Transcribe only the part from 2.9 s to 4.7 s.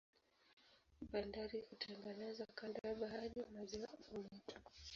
bahari, maziwa au mito.